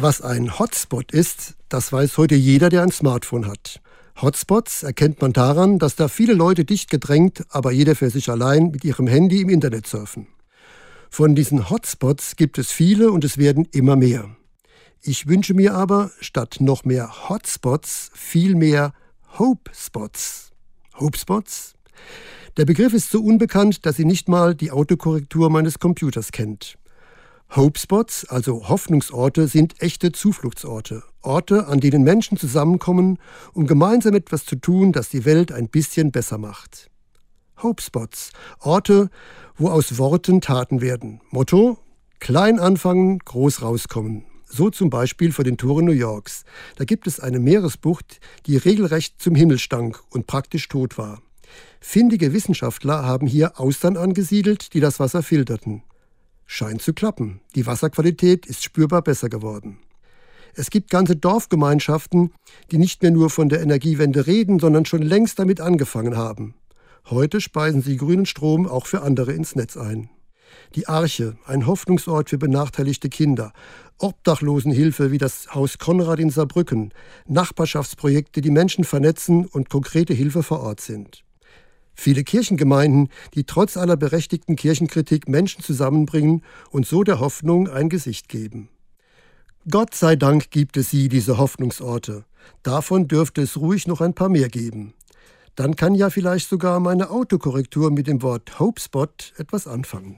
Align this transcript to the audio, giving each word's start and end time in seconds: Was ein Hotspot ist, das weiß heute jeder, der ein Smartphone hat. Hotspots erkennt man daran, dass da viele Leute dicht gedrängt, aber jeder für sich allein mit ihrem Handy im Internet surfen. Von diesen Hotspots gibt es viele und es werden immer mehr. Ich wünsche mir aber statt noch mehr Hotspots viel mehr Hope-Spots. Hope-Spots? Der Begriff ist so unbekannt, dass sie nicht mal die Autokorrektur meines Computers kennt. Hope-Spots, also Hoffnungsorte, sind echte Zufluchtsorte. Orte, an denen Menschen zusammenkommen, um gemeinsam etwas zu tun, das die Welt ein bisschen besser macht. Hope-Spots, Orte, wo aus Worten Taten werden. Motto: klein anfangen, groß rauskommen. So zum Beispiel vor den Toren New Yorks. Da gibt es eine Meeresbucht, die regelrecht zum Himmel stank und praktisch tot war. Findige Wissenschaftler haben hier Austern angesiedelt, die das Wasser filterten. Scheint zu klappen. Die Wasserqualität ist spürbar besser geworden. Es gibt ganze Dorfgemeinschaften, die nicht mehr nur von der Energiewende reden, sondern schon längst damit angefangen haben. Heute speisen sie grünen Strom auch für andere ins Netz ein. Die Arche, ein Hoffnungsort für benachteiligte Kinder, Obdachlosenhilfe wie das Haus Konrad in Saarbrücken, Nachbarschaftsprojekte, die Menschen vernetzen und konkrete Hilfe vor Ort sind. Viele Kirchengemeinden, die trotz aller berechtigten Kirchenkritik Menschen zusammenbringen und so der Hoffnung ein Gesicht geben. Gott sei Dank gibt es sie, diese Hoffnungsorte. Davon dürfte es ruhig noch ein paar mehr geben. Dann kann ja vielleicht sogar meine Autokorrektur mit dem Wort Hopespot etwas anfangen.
Was 0.00 0.22
ein 0.22 0.60
Hotspot 0.60 1.10
ist, 1.10 1.56
das 1.68 1.92
weiß 1.92 2.18
heute 2.18 2.36
jeder, 2.36 2.68
der 2.68 2.84
ein 2.84 2.92
Smartphone 2.92 3.48
hat. 3.48 3.80
Hotspots 4.22 4.84
erkennt 4.84 5.20
man 5.20 5.32
daran, 5.32 5.80
dass 5.80 5.96
da 5.96 6.06
viele 6.06 6.34
Leute 6.34 6.64
dicht 6.64 6.88
gedrängt, 6.88 7.44
aber 7.48 7.72
jeder 7.72 7.96
für 7.96 8.08
sich 8.08 8.30
allein 8.30 8.70
mit 8.70 8.84
ihrem 8.84 9.08
Handy 9.08 9.40
im 9.40 9.48
Internet 9.48 9.88
surfen. 9.88 10.28
Von 11.10 11.34
diesen 11.34 11.68
Hotspots 11.68 12.36
gibt 12.36 12.58
es 12.58 12.70
viele 12.70 13.10
und 13.10 13.24
es 13.24 13.38
werden 13.38 13.66
immer 13.72 13.96
mehr. 13.96 14.36
Ich 15.02 15.26
wünsche 15.26 15.54
mir 15.54 15.74
aber 15.74 16.12
statt 16.20 16.58
noch 16.60 16.84
mehr 16.84 17.28
Hotspots 17.28 18.12
viel 18.14 18.54
mehr 18.54 18.92
Hope-Spots. 19.36 20.52
Hope-Spots? 20.94 21.74
Der 22.56 22.66
Begriff 22.66 22.92
ist 22.92 23.10
so 23.10 23.20
unbekannt, 23.20 23.84
dass 23.84 23.96
sie 23.96 24.04
nicht 24.04 24.28
mal 24.28 24.54
die 24.54 24.70
Autokorrektur 24.70 25.50
meines 25.50 25.80
Computers 25.80 26.30
kennt. 26.30 26.78
Hope-Spots, 27.56 28.26
also 28.26 28.68
Hoffnungsorte, 28.68 29.48
sind 29.48 29.80
echte 29.80 30.12
Zufluchtsorte. 30.12 31.02
Orte, 31.22 31.66
an 31.66 31.80
denen 31.80 32.02
Menschen 32.02 32.36
zusammenkommen, 32.36 33.18
um 33.54 33.66
gemeinsam 33.66 34.14
etwas 34.14 34.44
zu 34.44 34.56
tun, 34.56 34.92
das 34.92 35.08
die 35.08 35.24
Welt 35.24 35.50
ein 35.50 35.68
bisschen 35.68 36.12
besser 36.12 36.36
macht. 36.36 36.90
Hope-Spots, 37.62 38.32
Orte, 38.60 39.08
wo 39.56 39.70
aus 39.70 39.96
Worten 39.96 40.42
Taten 40.42 40.82
werden. 40.82 41.22
Motto: 41.30 41.78
klein 42.20 42.60
anfangen, 42.60 43.18
groß 43.20 43.62
rauskommen. 43.62 44.26
So 44.46 44.68
zum 44.68 44.90
Beispiel 44.90 45.32
vor 45.32 45.44
den 45.44 45.56
Toren 45.56 45.86
New 45.86 45.92
Yorks. 45.92 46.44
Da 46.76 46.84
gibt 46.84 47.06
es 47.06 47.18
eine 47.18 47.38
Meeresbucht, 47.38 48.20
die 48.46 48.58
regelrecht 48.58 49.20
zum 49.20 49.34
Himmel 49.34 49.58
stank 49.58 50.02
und 50.10 50.26
praktisch 50.26 50.68
tot 50.68 50.98
war. 50.98 51.22
Findige 51.80 52.32
Wissenschaftler 52.32 53.04
haben 53.04 53.26
hier 53.26 53.58
Austern 53.58 53.96
angesiedelt, 53.96 54.74
die 54.74 54.80
das 54.80 55.00
Wasser 55.00 55.22
filterten. 55.22 55.82
Scheint 56.50 56.80
zu 56.80 56.94
klappen. 56.94 57.42
Die 57.54 57.66
Wasserqualität 57.66 58.46
ist 58.46 58.64
spürbar 58.64 59.02
besser 59.02 59.28
geworden. 59.28 59.78
Es 60.54 60.70
gibt 60.70 60.88
ganze 60.88 61.14
Dorfgemeinschaften, 61.14 62.32
die 62.70 62.78
nicht 62.78 63.02
mehr 63.02 63.10
nur 63.10 63.28
von 63.28 63.50
der 63.50 63.60
Energiewende 63.60 64.26
reden, 64.26 64.58
sondern 64.58 64.86
schon 64.86 65.02
längst 65.02 65.38
damit 65.38 65.60
angefangen 65.60 66.16
haben. 66.16 66.54
Heute 67.10 67.42
speisen 67.42 67.82
sie 67.82 67.98
grünen 67.98 68.24
Strom 68.24 68.66
auch 68.66 68.86
für 68.86 69.02
andere 69.02 69.34
ins 69.34 69.56
Netz 69.56 69.76
ein. 69.76 70.08
Die 70.74 70.88
Arche, 70.88 71.36
ein 71.44 71.66
Hoffnungsort 71.66 72.30
für 72.30 72.38
benachteiligte 72.38 73.10
Kinder, 73.10 73.52
Obdachlosenhilfe 73.98 75.12
wie 75.12 75.18
das 75.18 75.54
Haus 75.54 75.76
Konrad 75.76 76.18
in 76.18 76.30
Saarbrücken, 76.30 76.94
Nachbarschaftsprojekte, 77.26 78.40
die 78.40 78.50
Menschen 78.50 78.84
vernetzen 78.84 79.44
und 79.44 79.68
konkrete 79.68 80.14
Hilfe 80.14 80.42
vor 80.42 80.60
Ort 80.60 80.80
sind. 80.80 81.24
Viele 82.00 82.22
Kirchengemeinden, 82.22 83.08
die 83.34 83.42
trotz 83.42 83.76
aller 83.76 83.96
berechtigten 83.96 84.54
Kirchenkritik 84.54 85.28
Menschen 85.28 85.64
zusammenbringen 85.64 86.42
und 86.70 86.86
so 86.86 87.02
der 87.02 87.18
Hoffnung 87.18 87.68
ein 87.68 87.88
Gesicht 87.88 88.28
geben. 88.28 88.68
Gott 89.68 89.96
sei 89.96 90.14
Dank 90.14 90.52
gibt 90.52 90.76
es 90.76 90.90
sie, 90.90 91.08
diese 91.08 91.38
Hoffnungsorte. 91.38 92.24
Davon 92.62 93.08
dürfte 93.08 93.42
es 93.42 93.56
ruhig 93.56 93.88
noch 93.88 94.00
ein 94.00 94.14
paar 94.14 94.28
mehr 94.28 94.48
geben. 94.48 94.94
Dann 95.56 95.74
kann 95.74 95.96
ja 95.96 96.08
vielleicht 96.08 96.48
sogar 96.48 96.78
meine 96.78 97.10
Autokorrektur 97.10 97.90
mit 97.90 98.06
dem 98.06 98.22
Wort 98.22 98.60
Hopespot 98.60 99.34
etwas 99.36 99.66
anfangen. 99.66 100.16